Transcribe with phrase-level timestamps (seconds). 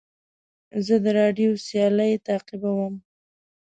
[0.85, 2.93] زه د راډیو سیالۍ تعقیبوم.